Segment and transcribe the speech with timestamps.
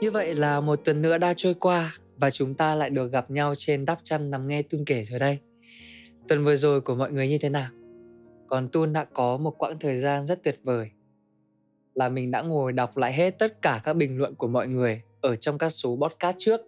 [0.00, 3.30] Như vậy là một tuần nữa đã trôi qua và chúng ta lại được gặp
[3.30, 5.38] nhau trên đắp chăn nằm nghe Tun kể rồi đây.
[6.28, 7.70] Tuần vừa rồi của mọi người như thế nào?
[8.46, 10.90] Còn Tun đã có một quãng thời gian rất tuyệt vời
[11.94, 15.02] là mình đã ngồi đọc lại hết tất cả các bình luận của mọi người
[15.20, 16.60] ở trong các số podcast trước.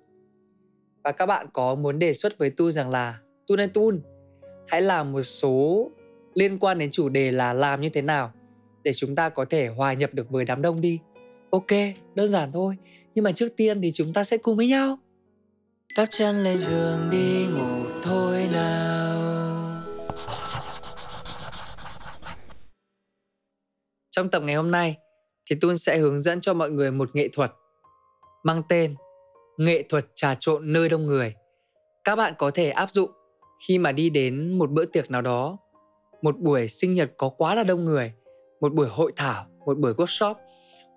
[1.04, 4.00] Và các bạn có muốn đề xuất với tu rằng là Tun hay Tun
[4.66, 5.90] hãy làm một số
[6.34, 8.32] liên quan đến chủ đề là làm như thế nào
[8.82, 11.00] để chúng ta có thể hòa nhập được với đám đông đi.
[11.50, 11.70] Ok,
[12.14, 12.76] đơn giản thôi.
[13.18, 14.98] Nhưng mà trước tiên thì chúng ta sẽ cùng với nhau.
[15.96, 19.18] Đắp chân lên giường đi ngủ thôi nào.
[24.10, 24.96] Trong tập ngày hôm nay
[25.50, 27.52] thì Tun sẽ hướng dẫn cho mọi người một nghệ thuật
[28.44, 28.94] mang tên
[29.56, 31.34] nghệ thuật trà trộn nơi đông người.
[32.04, 33.10] Các bạn có thể áp dụng
[33.68, 35.58] khi mà đi đến một bữa tiệc nào đó,
[36.22, 38.12] một buổi sinh nhật có quá là đông người,
[38.60, 40.34] một buổi hội thảo, một buổi workshop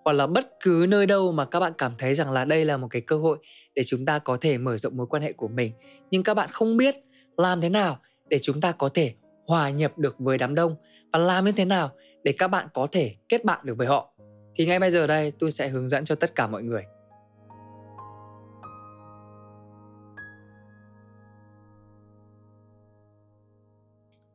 [0.03, 2.77] hoặc là bất cứ nơi đâu mà các bạn cảm thấy rằng là đây là
[2.77, 3.37] một cái cơ hội
[3.75, 5.73] để chúng ta có thể mở rộng mối quan hệ của mình.
[6.11, 6.95] Nhưng các bạn không biết
[7.37, 9.13] làm thế nào để chúng ta có thể
[9.47, 10.75] hòa nhập được với đám đông
[11.13, 11.91] và làm như thế nào
[12.23, 14.13] để các bạn có thể kết bạn được với họ.
[14.55, 16.83] Thì ngay bây giờ đây, tôi sẽ hướng dẫn cho tất cả mọi người.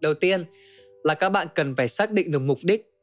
[0.00, 0.44] Đầu tiên
[1.03, 2.95] là các bạn cần phải xác định được mục đích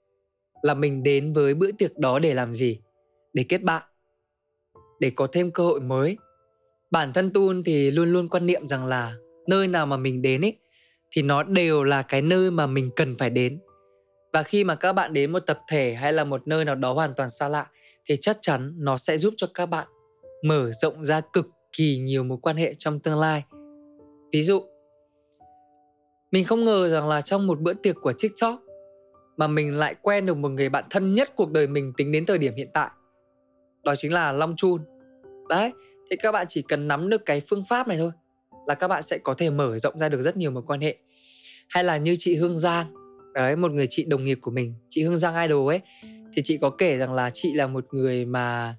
[0.63, 2.79] là mình đến với bữa tiệc đó để làm gì?
[3.33, 3.83] Để kết bạn.
[4.99, 6.17] Để có thêm cơ hội mới.
[6.91, 9.15] Bản thân tun thì luôn luôn quan niệm rằng là
[9.47, 10.57] nơi nào mà mình đến ấy
[11.11, 13.59] thì nó đều là cái nơi mà mình cần phải đến.
[14.33, 16.93] Và khi mà các bạn đến một tập thể hay là một nơi nào đó
[16.93, 17.67] hoàn toàn xa lạ,
[18.05, 19.87] thì chắc chắn nó sẽ giúp cho các bạn
[20.43, 21.45] mở rộng ra cực
[21.77, 23.43] kỳ nhiều mối quan hệ trong tương lai.
[24.31, 24.61] Ví dụ,
[26.31, 28.61] mình không ngờ rằng là trong một bữa tiệc của tiktok
[29.37, 32.25] mà mình lại quen được một người bạn thân nhất cuộc đời mình tính đến
[32.25, 32.89] thời điểm hiện tại.
[33.83, 34.81] Đó chính là long chun.
[35.49, 35.71] Đấy
[36.09, 38.11] thì các bạn chỉ cần nắm được cái phương pháp này thôi
[38.67, 40.97] là các bạn sẽ có thể mở rộng ra được rất nhiều mối quan hệ.
[41.69, 42.93] Hay là như chị hương giang.
[43.33, 45.79] Đấy, một người chị đồng nghiệp của mình, chị hương giang idol ấy,
[46.33, 48.75] thì chị có kể rằng là chị là một người mà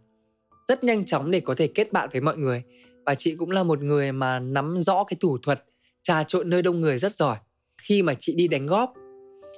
[0.69, 2.63] rất nhanh chóng để có thể kết bạn với mọi người.
[3.07, 5.65] Và chị cũng là một người mà nắm rõ cái thủ thuật,
[6.03, 7.37] trà trộn nơi đông người rất giỏi.
[7.83, 8.95] Khi mà chị đi đánh góp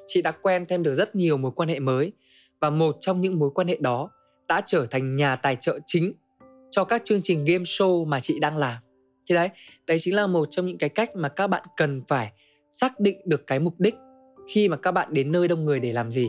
[0.07, 2.13] chị đã quen thêm được rất nhiều mối quan hệ mới
[2.61, 4.11] và một trong những mối quan hệ đó
[4.49, 6.13] đã trở thành nhà tài trợ chính
[6.71, 8.77] cho các chương trình game show mà chị đang làm.
[9.29, 9.49] Thì đấy,
[9.87, 12.33] đấy chính là một trong những cái cách mà các bạn cần phải
[12.71, 13.95] xác định được cái mục đích
[14.49, 16.29] khi mà các bạn đến nơi đông người để làm gì.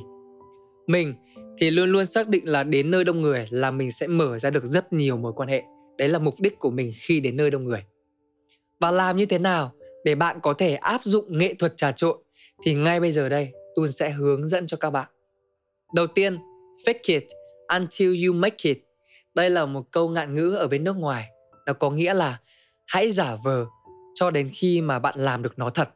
[0.87, 1.13] Mình
[1.57, 4.49] thì luôn luôn xác định là đến nơi đông người là mình sẽ mở ra
[4.49, 5.63] được rất nhiều mối quan hệ.
[5.97, 7.83] Đấy là mục đích của mình khi đến nơi đông người.
[8.79, 9.71] Và làm như thế nào
[10.03, 12.17] để bạn có thể áp dụng nghệ thuật trà trộn
[12.63, 15.09] thì ngay bây giờ đây Tun sẽ hướng dẫn cho các bạn.
[15.93, 16.37] Đầu tiên,
[16.85, 17.23] fake it
[17.67, 18.77] until you make it.
[19.35, 21.29] Đây là một câu ngạn ngữ ở bên nước ngoài.
[21.65, 22.39] Nó có nghĩa là
[22.87, 23.65] hãy giả vờ
[24.15, 25.89] cho đến khi mà bạn làm được nó thật.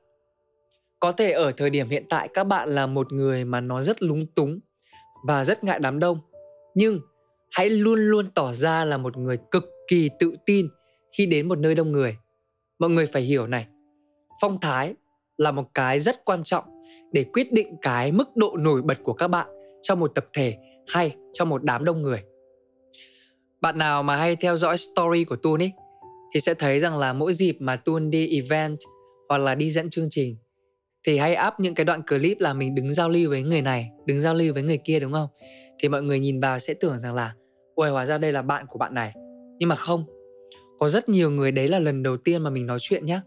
[1.00, 4.02] Có thể ở thời điểm hiện tại các bạn là một người mà nó rất
[4.02, 4.60] lúng túng
[5.28, 6.20] và rất ngại đám đông.
[6.76, 7.00] Nhưng
[7.52, 10.68] hãy luôn luôn tỏ ra là một người cực kỳ tự tin
[11.18, 12.18] khi đến một nơi đông người.
[12.80, 13.68] Mọi người phải hiểu này,
[14.42, 14.94] phong thái
[15.38, 16.64] là một cái rất quan trọng
[17.12, 19.48] để quyết định cái mức độ nổi bật của các bạn
[19.82, 20.58] trong một tập thể
[20.88, 22.24] hay trong một đám đông người.
[23.62, 25.72] Bạn nào mà hay theo dõi story của Tuân ấy
[26.34, 28.78] thì sẽ thấy rằng là mỗi dịp mà Tuân đi event
[29.30, 30.38] hoặc là đi dẫn chương trình
[31.04, 33.90] thì hay up những cái đoạn clip là mình đứng giao lưu với người này,
[34.06, 35.28] đứng giao lưu với người kia đúng không?
[35.80, 37.34] Thì mọi người nhìn vào sẽ tưởng rằng là
[37.76, 39.14] ôi hóa ra đây là bạn của bạn này.
[39.58, 40.06] Nhưng mà không.
[40.80, 43.22] Có rất nhiều người đấy là lần đầu tiên mà mình nói chuyện nhá.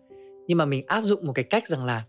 [0.46, 2.04] Nhưng mà mình áp dụng một cái cách rằng là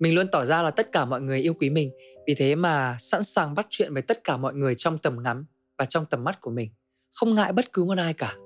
[0.00, 1.90] mình luôn tỏ ra là tất cả mọi người yêu quý mình.
[2.26, 5.44] Vì thế mà sẵn sàng bắt chuyện với tất cả mọi người trong tầm ngắm
[5.78, 6.70] và trong tầm mắt của mình.
[7.14, 8.36] Không ngại bất cứ một ai cả.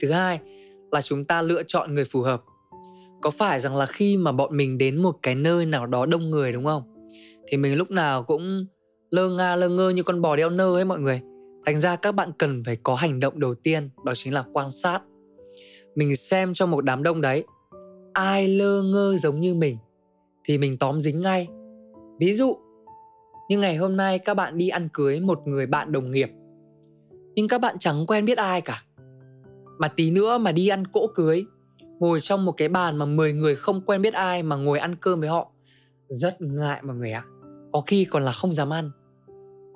[0.00, 0.40] Thứ hai
[0.92, 2.42] là chúng ta lựa chọn người phù hợp.
[3.22, 6.30] Có phải rằng là khi mà bọn mình đến một cái nơi nào đó đông
[6.30, 6.82] người, đúng không?
[7.48, 8.66] Thì mình lúc nào cũng
[9.10, 11.20] lơ nga lơ ngơ như con bò đeo nơ ấy mọi người.
[11.66, 14.70] Thành ra các bạn cần phải có hành động đầu tiên, đó chính là quan
[14.70, 15.00] sát.
[15.94, 17.44] Mình xem cho một đám đông đấy,
[18.12, 19.78] ai lơ ngơ giống như mình?
[20.44, 21.48] Thì mình tóm dính ngay.
[22.18, 22.56] Ví dụ,
[23.48, 26.30] như ngày hôm nay các bạn đi ăn cưới một người bạn đồng nghiệp,
[27.34, 28.82] nhưng các bạn chẳng quen biết ai cả.
[29.78, 31.44] Mà tí nữa mà đi ăn cỗ cưới,
[31.98, 34.94] ngồi trong một cái bàn mà 10 người không quen biết ai mà ngồi ăn
[34.96, 35.50] cơm với họ,
[36.08, 37.24] rất ngại mọi người ạ.
[37.72, 38.90] Có khi còn là không dám ăn.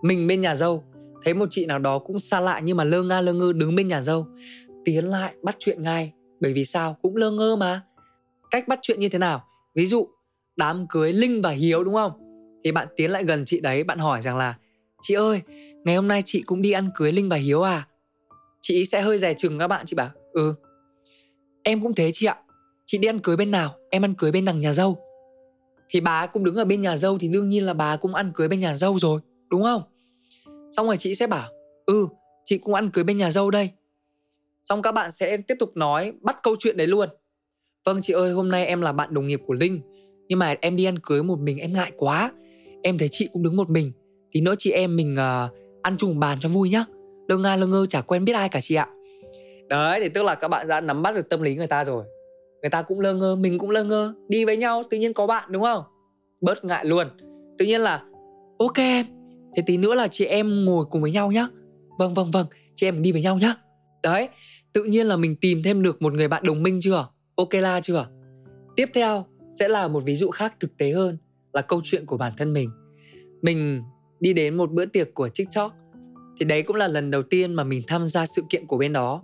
[0.02, 0.84] Mình bên nhà dâu,
[1.24, 3.76] thấy một chị nào đó cũng xa lạ nhưng mà lơ nga lơ ngơ đứng
[3.76, 4.26] bên nhà dâu,
[4.84, 6.96] tiến lại bắt chuyện ngay, bởi vì sao?
[7.02, 7.82] Cũng lơ ngơ mà.
[8.50, 9.44] Cách bắt chuyện như thế nào?
[9.74, 10.08] Ví dụ
[10.58, 12.12] đám cưới Linh và Hiếu đúng không?
[12.64, 14.58] Thì bạn tiến lại gần chị đấy, bạn hỏi rằng là
[15.02, 15.42] Chị ơi,
[15.84, 17.88] ngày hôm nay chị cũng đi ăn cưới Linh và Hiếu à?
[18.60, 19.86] chị sẽ hơi dè chừng các bạn.
[19.86, 20.54] Chị bảo ừ.
[21.62, 22.36] Em cũng thế chị ạ.
[22.86, 23.74] Chị đi ăn cưới bên nào?
[23.90, 24.98] Em ăn cưới bên đằng nhà dâu.
[25.88, 28.32] Thì bà cũng đứng ở bên nhà dâu thì đương nhiên là bà cũng ăn
[28.34, 29.82] cưới bên nhà dâu rồi đúng không?
[30.76, 31.48] Xong rồi chị sẽ bảo
[31.86, 32.08] ừ
[32.44, 33.70] chị cũng ăn cưới bên nhà dâu đây.
[34.62, 37.08] Xong các bạn sẽ tiếp tục nói bắt câu chuyện đấy luôn.
[37.84, 39.80] Vâng chị ơi hôm nay em là bạn đồng nghiệp của linh
[40.28, 42.32] nhưng mà em đi ăn cưới một mình em ngại quá.
[42.82, 43.92] Em thấy chị cũng đứng một mình.
[44.32, 45.52] Thì nữa chị em mình uh,
[45.82, 46.84] ăn chung bàn cho vui nhá.
[47.28, 48.88] Lơ nga lơ ngơ chả quen biết ai cả chị ạ.
[49.68, 52.04] Đấy thì tức là các bạn đã nắm bắt được tâm lý người ta rồi.
[52.62, 54.14] Người ta cũng lơ ngơ mình cũng lơ ngơ.
[54.28, 55.82] Đi với nhau tự nhiên có bạn đúng không?
[56.40, 57.06] Bớt ngại luôn.
[57.58, 58.02] Tự nhiên là
[58.58, 59.06] ok em.
[59.56, 61.48] Thế tí nữa là chị em ngồi cùng với nhau nhá.
[61.98, 62.46] Vâng vâng vâng.
[62.76, 63.54] Chị em đi với nhau nhá.
[64.02, 64.28] Đấy
[64.72, 67.08] tự nhiên là mình tìm thêm được một người bạn đồng minh chưa?
[67.36, 68.06] Ok la chưa?
[68.76, 71.18] Tiếp theo sẽ là một ví dụ khác thực tế hơn
[71.52, 72.70] là câu chuyện của bản thân mình.
[73.42, 73.82] Mình
[74.20, 75.72] đi đến một bữa tiệc của tiktok,
[76.38, 78.92] thì đấy cũng là lần đầu tiên mà mình tham gia sự kiện của bên
[78.92, 79.22] đó.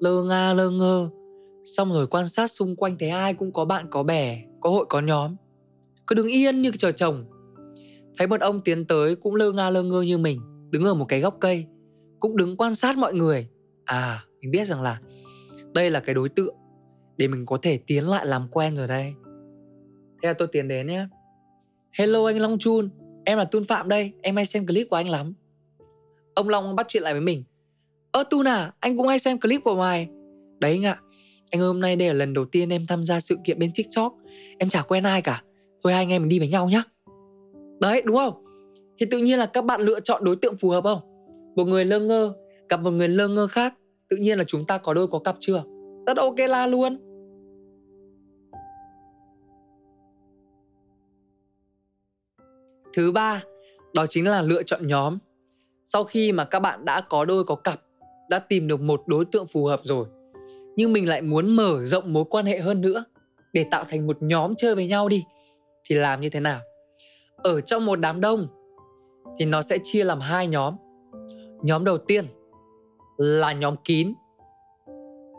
[0.00, 1.10] Lơ nga, lơ ngơ,
[1.64, 4.86] xong rồi quan sát xung quanh thấy ai cũng có bạn, có bè, có hội,
[4.88, 5.36] có nhóm.
[6.06, 7.24] Cứ đứng yên như chờ chồng
[8.18, 11.04] thấy một ông tiến tới cũng lơ nga, lơ ngơ như mình, đứng ở một
[11.04, 11.66] cái góc cây,
[12.20, 13.48] cũng đứng quan sát mọi người.
[13.84, 15.00] À mình biết rằng là
[15.74, 16.54] đây là cái đối tượng
[17.16, 19.14] để mình có thể tiến lại làm quen rồi đây
[20.22, 21.06] thế là tôi tiến đến nhé
[21.92, 22.88] hello anh long chun,
[23.24, 25.34] em là tun phạm đây, em hay xem clip của anh lắm.
[26.34, 27.44] Ông long bắt chuyện lại với mình.
[28.12, 30.08] Ơ tun à anh cũng hay xem clip của mày.
[30.58, 30.98] Đấy anh ạ,
[31.50, 34.14] anh hôm nay đây là lần đầu tiên em tham gia sự kiện bên tiktok.
[34.58, 35.42] Em chả quen ai cả.
[35.82, 36.82] Thôi hai anh em mình đi với nhau nhá.
[37.80, 38.44] Đấy, đúng không?
[39.00, 41.00] Thì tự nhiên là các bạn lựa chọn đối tượng phù hợp không?
[41.56, 42.34] Một người lơ ngơ,
[42.68, 43.74] gặp một người lơ ngơ khác.
[44.08, 45.62] Tự nhiên là chúng ta có đôi có cặp chưa?
[46.06, 46.98] Rất ok la luôn.
[52.98, 53.42] Thứ ba,
[53.92, 55.18] đó chính là lựa chọn nhóm.
[55.84, 57.80] Sau khi mà các bạn đã có đôi có cặp,
[58.30, 60.06] đã tìm được một đối tượng phù hợp rồi,
[60.76, 63.04] nhưng mình lại muốn mở rộng mối quan hệ hơn nữa
[63.52, 65.24] để tạo thành một nhóm chơi với nhau đi,
[65.84, 66.60] thì làm như thế nào?
[67.36, 68.46] Ở trong một đám đông
[69.38, 70.76] thì nó sẽ chia làm hai nhóm.
[71.62, 72.26] Nhóm đầu tiên
[73.16, 74.14] là nhóm kín.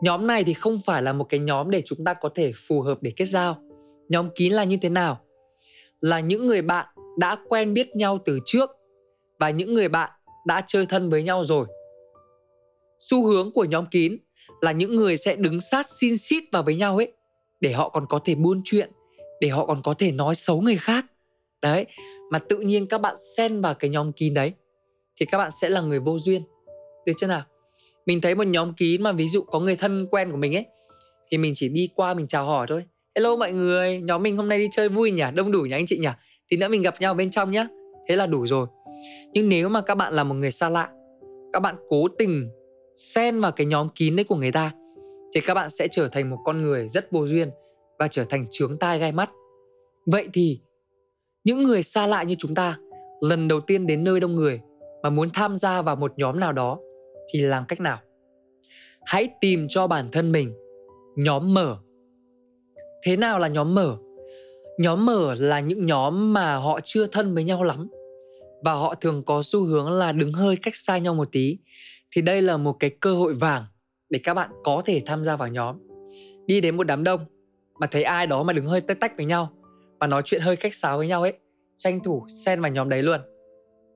[0.03, 2.81] Nhóm này thì không phải là một cái nhóm để chúng ta có thể phù
[2.81, 3.57] hợp để kết giao.
[4.09, 5.19] Nhóm kín là như thế nào?
[6.01, 6.85] Là những người bạn
[7.19, 8.69] đã quen biết nhau từ trước
[9.39, 10.09] và những người bạn
[10.47, 11.67] đã chơi thân với nhau rồi.
[12.99, 14.17] Xu hướng của nhóm kín
[14.61, 17.11] là những người sẽ đứng sát xin xít vào với nhau ấy,
[17.61, 18.91] để họ còn có thể buôn chuyện,
[19.41, 21.05] để họ còn có thể nói xấu người khác.
[21.61, 21.85] Đấy,
[22.31, 24.53] mà tự nhiên các bạn xen vào cái nhóm kín đấy,
[25.19, 26.41] thì các bạn sẽ là người vô duyên.
[27.05, 27.43] Được chưa nào?
[28.05, 30.65] Mình thấy một nhóm kín mà ví dụ có người thân quen của mình ấy,
[31.31, 32.83] thì mình chỉ đi qua mình chào hỏi thôi.
[33.15, 35.23] Hello mọi người, nhóm mình hôm nay đi chơi vui nhỉ?
[35.33, 36.09] Đông đủ nhỉ anh chị nhỉ?
[36.51, 37.67] Thì nữa mình gặp nhau bên trong nhá.
[38.07, 38.67] Thế là đủ rồi.
[39.33, 40.89] Nhưng nếu mà các bạn là một người xa lạ,
[41.53, 42.49] các bạn cố tình
[42.95, 44.71] xen vào cái nhóm kín đấy của người ta,
[45.33, 47.49] thì các bạn sẽ trở thành một con người rất vô duyên
[47.99, 49.29] và trở thành trướng tai gai mắt.
[50.05, 50.59] Vậy thì
[51.43, 52.77] những người xa lạ như chúng ta,
[53.21, 54.61] lần đầu tiên đến nơi đông người
[55.03, 56.79] mà muốn tham gia vào một nhóm nào đó
[57.33, 57.99] thì làm cách nào?
[59.05, 60.53] Hãy tìm cho bản thân mình
[61.15, 61.77] nhóm mở.
[63.03, 63.97] Thế nào là nhóm mở?
[64.79, 67.87] Nhóm mở là những nhóm mà họ chưa thân với nhau lắm
[68.63, 71.57] và họ thường có xu hướng là đứng hơi cách xa nhau một tí.
[72.11, 73.63] Thì đây là một cái cơ hội vàng
[74.09, 75.75] để các bạn có thể tham gia vào nhóm.
[76.45, 77.25] Đi đến một đám đông
[77.79, 79.49] mà thấy ai đó mà đứng hơi tách tách với nhau
[79.99, 81.33] và nói chuyện hơi cách xáo với nhau ấy,
[81.77, 83.21] tranh thủ xen vào nhóm đấy luôn.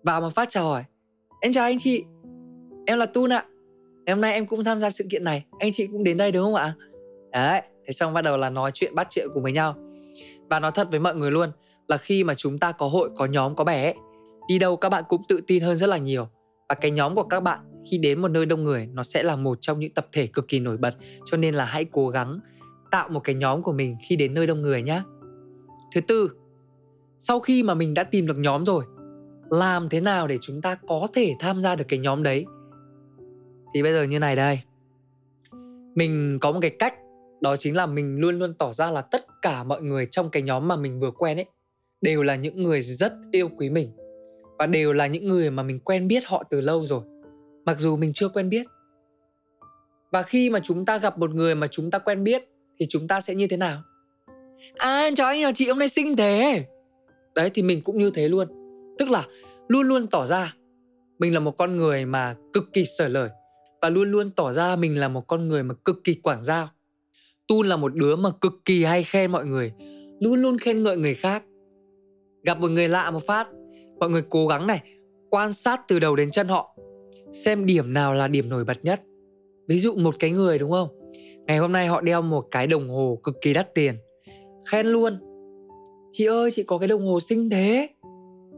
[0.04, 0.84] Vào mà phát chào hỏi,
[1.42, 2.04] em chào anh chị,
[2.86, 3.46] em là tun ạ.
[4.08, 6.44] Hôm nay em cũng tham gia sự kiện này, anh chị cũng đến đây đúng
[6.44, 6.75] không ạ?
[7.32, 9.75] Đấy, thế xong bắt đầu là nói chuyện bắt chuyện cùng với nhau
[10.53, 11.51] và nói thật với mọi người luôn
[11.88, 13.95] là khi mà chúng ta có hội có nhóm có bè ấy,
[14.48, 16.27] đi đâu các bạn cũng tự tin hơn rất là nhiều.
[16.69, 17.60] Và cái nhóm của các bạn
[17.91, 20.48] khi đến một nơi đông người nó sẽ là một trong những tập thể cực
[20.48, 20.95] kỳ nổi bật
[21.25, 22.39] cho nên là hãy cố gắng
[22.91, 25.01] tạo một cái nhóm của mình khi đến nơi đông người nhé
[25.95, 26.29] thứ tư
[27.17, 28.86] sau khi mà mình đã tìm được nhóm rồi
[29.50, 32.45] làm thế nào để chúng ta có thể tham gia được cái nhóm đấy?
[33.74, 34.60] Thì bây giờ như này đây.
[35.95, 36.93] Mình có một cái cách
[37.44, 40.44] đó chính là mình luôn luôn tỏ ra là tất cả mọi người trong cái
[40.44, 41.46] nhóm mà mình vừa quen ấy,
[42.02, 43.92] đều là những người rất yêu quý mình.
[44.58, 47.02] Và đều là những người mà mình quen biết họ từ lâu rồi,
[47.66, 48.66] mặc dù mình chưa quen biết.
[50.12, 52.44] Và khi mà chúng ta gặp một người mà chúng ta quen biết
[52.80, 53.82] thì chúng ta sẽ như thế nào?
[54.76, 56.66] À chào anh, chào chị, hôm nay xinh thế.
[57.36, 58.48] Đấy, thì mình cũng như thế luôn.
[59.00, 59.26] Tức là
[59.68, 60.56] luôn luôn tỏ ra
[61.20, 63.30] mình là một con người mà cực kỳ sở lời
[63.82, 66.70] và luôn luôn tỏ ra mình là một con người mà cực kỳ quản giao.
[67.53, 69.72] Tun là một đứa mà cực kỳ hay khen mọi người,
[70.19, 71.43] Luôn luôn khen ngợi người khác.
[72.43, 73.48] Gặp một người lạ một phát,
[74.00, 74.81] Mọi người cố gắng này,
[75.29, 76.77] Quan sát từ đầu đến chân họ,
[77.33, 79.01] xem điểm nào là điểm nổi bật nhất.
[79.67, 80.88] Ví dụ một cái người, đúng không?
[81.48, 83.95] Ngày hôm nay họ đeo một cái đồng hồ cực kỳ đắt tiền.
[84.72, 85.17] Khen luôn.
[86.12, 87.89] Chị ơi, chị có cái đồng hồ xinh thế.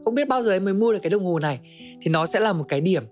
[0.04, 1.60] Không biết bao giờ em mới mua được cái đồng hồ này.
[2.02, 3.04] Thì nó sẽ là một cái điểm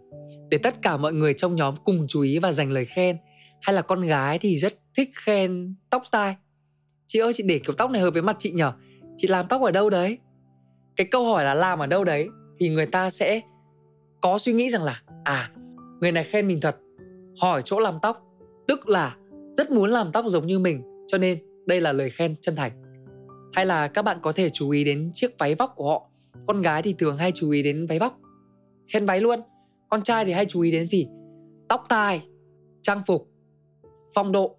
[0.50, 3.16] để tất cả mọi người trong nhóm cùng chú ý và dành lời khen
[3.64, 6.37] hay là con gái thì rất thích khen tóc tai?
[7.06, 8.73] Chị ơi, chị để kiểu tóc này hợp với mặt chị nhở?
[9.16, 10.18] Chị làm tóc ở đâu đấy?
[10.97, 12.28] Cái câu hỏi là làm ở đâu đấy
[12.61, 13.40] thì người ta sẽ
[14.21, 15.50] có suy nghĩ rằng là à
[16.00, 16.76] người này khen mình thật,
[17.40, 18.23] hỏi chỗ làm tóc.
[18.68, 19.16] Tức là
[19.52, 22.73] rất muốn làm tóc giống như mình, cho nên đây là lời khen chân thành.
[23.52, 26.11] Hay là các bạn có thể chú ý đến chiếc váy vóc của họ?
[26.47, 28.18] Con gái thì thường hay chú ý đến váy vóc.
[28.92, 29.40] Khen váy luôn.
[29.88, 31.06] Con trai thì hay chú ý đến gì?
[31.68, 32.23] Tóc tai,
[32.83, 33.33] trang phục
[34.14, 34.56] phong độ.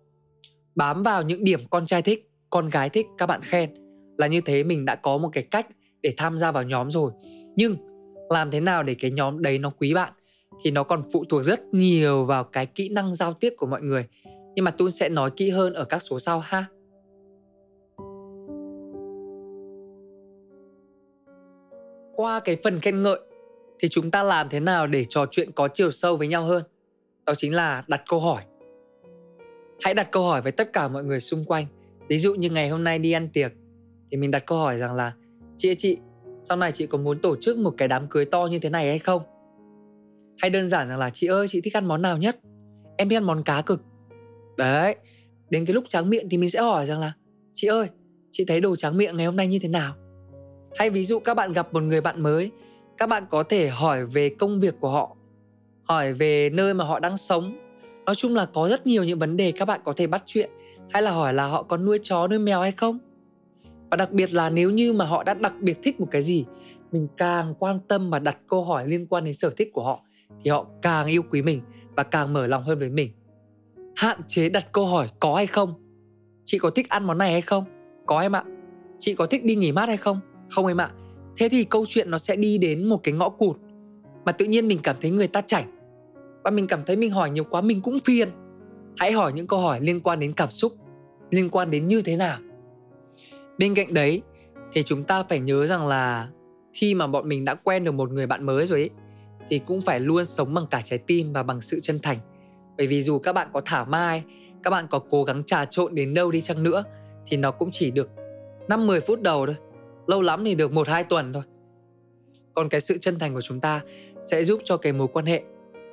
[0.75, 3.73] Bám vào những điểm con trai thích, con gái thích, các bạn khen
[4.17, 5.67] là như thế mình đã có một cái cách
[6.01, 7.11] để tham gia vào nhóm rồi.
[7.55, 7.75] Nhưng
[8.29, 10.13] làm thế nào để cái nhóm đấy nó quý bạn
[10.63, 13.81] thì nó còn phụ thuộc rất nhiều vào cái kỹ năng giao tiếp của mọi
[13.81, 14.05] người.
[14.55, 16.65] Nhưng mà tôi sẽ nói kỹ hơn ở các số sau ha.
[22.15, 23.19] Qua cái phần khen ngợi
[23.79, 26.63] thì chúng ta làm thế nào để trò chuyện có chiều sâu với nhau hơn?
[27.25, 28.43] Đó chính là đặt câu hỏi
[29.83, 31.65] hãy đặt câu hỏi với tất cả mọi người xung quanh.
[32.07, 33.51] Ví dụ như ngày hôm nay đi ăn tiệc,
[34.11, 35.13] thì mình đặt câu hỏi rằng là,
[35.57, 35.97] chị ơi, chị,
[36.43, 38.87] sau này chị có muốn tổ chức một cái đám cưới to như thế này
[38.87, 39.21] hay không?
[40.37, 42.39] Hay đơn giản rằng là, chị ơi, chị thích ăn món nào nhất?
[42.97, 43.81] Em biết ăn món cá cực.
[44.57, 44.95] Đấy,
[45.49, 47.13] đến cái lúc tráng miệng thì mình sẽ hỏi rằng là,
[47.53, 47.87] chị ơi,
[48.31, 49.95] chị thấy đồ tráng miệng ngày hôm nay như thế nào?
[50.77, 52.51] Hay ví dụ các bạn gặp một người bạn mới,
[52.97, 55.15] các bạn có thể hỏi về công việc của họ,
[55.83, 57.64] hỏi về nơi mà họ đang sống
[58.05, 60.49] nói chung là có rất nhiều những vấn đề các bạn có thể bắt chuyện,
[60.89, 62.99] hay là hỏi là họ có nuôi chó, nuôi mèo hay không.
[63.91, 66.45] Và đặc biệt là nếu như mà họ đã đặc biệt thích một cái gì,
[66.91, 70.05] mình càng quan tâm và đặt câu hỏi liên quan đến sở thích của họ,
[70.43, 71.61] thì họ càng yêu quý mình
[71.95, 73.11] và càng mở lòng hơn với mình.
[73.95, 75.73] Hạn chế đặt câu hỏi có hay không?
[76.45, 77.63] Chị có thích ăn món này hay không?
[78.05, 78.43] Có em ạ.
[78.99, 80.19] Chị có thích đi nghỉ mát hay không?
[80.49, 80.91] Không em ạ.
[81.37, 83.57] Thế thì câu chuyện nó sẽ đi đến một cái ngõ cụt
[84.25, 85.74] mà tự nhiên mình cảm thấy người ta chảnh
[86.45, 88.29] và mình cảm thấy mình hỏi nhiều quá, mình cũng phiền.
[88.97, 90.73] Hãy hỏi những câu hỏi liên quan đến cảm xúc,
[91.29, 92.39] liên quan đến như thế nào.
[93.57, 94.21] Bên cạnh đấy,
[94.71, 96.29] thì chúng ta phải nhớ rằng là
[96.73, 98.89] khi mà bọn mình đã quen được một người bạn mới rồi ấy,
[99.49, 102.17] thì cũng phải luôn sống bằng cả trái tim và bằng sự chân thành.
[102.77, 104.23] Bởi vì dù các bạn có thả mai,
[104.63, 106.83] các bạn có cố gắng trà trộn đến đâu đi chăng nữa,
[107.27, 108.09] thì nó cũng chỉ được
[108.67, 109.55] 5-10 phút đầu thôi.
[110.07, 111.43] Lâu lắm thì được 1-2 tuần thôi.
[112.53, 113.81] Còn cái sự chân thành của chúng ta
[114.25, 115.43] sẽ giúp cho cái mối quan hệ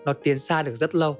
[0.04, 1.16] nó tiến xa được rất lâu.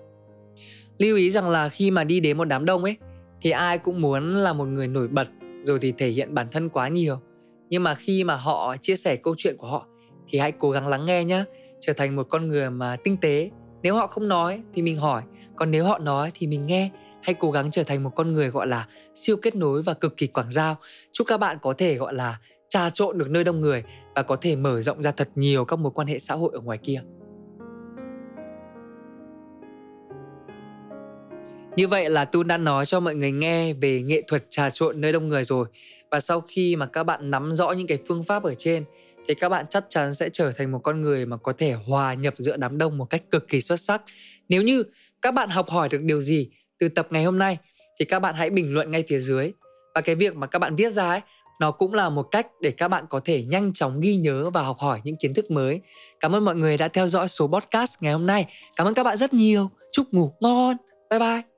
[0.99, 2.97] Lưu ý rằng là khi mà đi đến một đám đông ấy,
[3.41, 5.29] thì ai cũng muốn là một người nổi bật
[5.63, 7.21] rồi thì thể hiện bản thân quá nhiều.
[7.69, 9.87] Nhưng mà khi mà họ chia sẻ câu chuyện của họ,
[10.29, 11.45] thì hãy cố gắng lắng nghe nhé
[11.81, 13.51] trở thành một con người mà tinh tế.
[13.83, 15.23] Nếu họ không nói thì mình hỏi,
[15.57, 16.91] còn nếu họ nói thì mình nghe.
[17.23, 20.17] Hãy cố gắng trở thành một con người gọi là siêu kết nối và cực
[20.17, 20.77] kỳ quảng giao.
[21.13, 23.85] Chúc các bạn có thể gọi là trà trộn được nơi đông người
[24.15, 26.61] và có thể mở rộng ra thật nhiều các mối quan hệ xã hội ở
[26.61, 27.03] ngoài kia.
[31.77, 35.01] Như vậy là Tu đã nói cho mọi người nghe về nghệ thuật trà trộn
[35.01, 35.67] nơi đông người rồi.
[36.11, 38.85] Và sau khi mà các bạn nắm rõ những cái phương pháp ở trên,
[39.29, 42.15] thì các bạn chắc chắn sẽ trở thành một con người mà có thể hòa
[42.15, 44.03] nhập giữa đám đông một cách cực kỳ xuất sắc.
[44.49, 44.83] Nếu như
[45.23, 47.59] các bạn học hỏi được điều gì từ tập ngày hôm nay,
[47.99, 49.53] thì các bạn hãy bình luận ngay phía dưới.
[49.95, 51.21] Và cái việc mà các bạn viết ra ấy,
[51.61, 54.63] nó cũng là một cách để các bạn có thể nhanh chóng ghi nhớ và
[54.63, 55.81] học hỏi những kiến thức mới.
[56.21, 58.47] Cảm ơn mọi người đã theo dõi số podcast ngày hôm nay.
[58.77, 59.71] Cảm ơn các bạn rất nhiều.
[59.93, 60.77] Chúc ngủ ngon.
[61.11, 61.52] Bye bye.